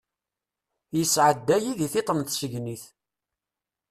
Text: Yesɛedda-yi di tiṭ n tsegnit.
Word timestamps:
Yesɛedda-yi 0.97 1.71
di 1.79 1.87
tiṭ 1.93 2.09
n 2.13 2.19
tsegnit. 2.23 2.83